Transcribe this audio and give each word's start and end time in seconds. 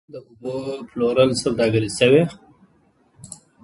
د 0.13 0.15
اوبو 0.27 0.53
پلورل 0.89 1.31
سوداګري 1.43 1.89
شوې؟ 1.99 2.23